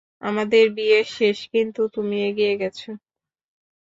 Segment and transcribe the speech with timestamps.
[0.21, 2.89] আমাদের বিয়ে শেষ, কিন্তু তুমি এগিয়ে গেছো।